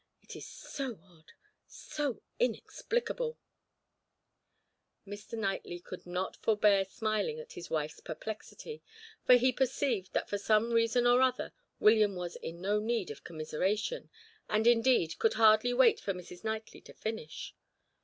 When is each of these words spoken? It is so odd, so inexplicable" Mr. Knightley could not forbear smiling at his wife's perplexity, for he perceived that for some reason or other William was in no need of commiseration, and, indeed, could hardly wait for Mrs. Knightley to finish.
It 0.23 0.35
is 0.35 0.47
so 0.47 0.97
odd, 1.03 1.31
so 1.67 2.23
inexplicable" 2.39 3.37
Mr. 5.07 5.37
Knightley 5.37 5.79
could 5.79 6.07
not 6.07 6.37
forbear 6.37 6.85
smiling 6.85 7.39
at 7.39 7.51
his 7.51 7.69
wife's 7.69 7.99
perplexity, 7.99 8.81
for 9.27 9.35
he 9.35 9.51
perceived 9.51 10.13
that 10.13 10.27
for 10.27 10.39
some 10.39 10.71
reason 10.73 11.05
or 11.05 11.21
other 11.21 11.53
William 11.79 12.15
was 12.15 12.35
in 12.37 12.61
no 12.61 12.79
need 12.79 13.11
of 13.11 13.23
commiseration, 13.23 14.09
and, 14.49 14.65
indeed, 14.65 15.19
could 15.19 15.33
hardly 15.35 15.71
wait 15.71 15.99
for 15.99 16.13
Mrs. 16.13 16.43
Knightley 16.43 16.81
to 16.81 16.95
finish. 16.95 17.53